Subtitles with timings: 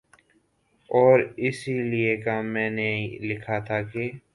[0.89, 2.15] اور اسی لیے
[2.45, 2.91] میں نے
[3.21, 4.09] لکھا تھا کہ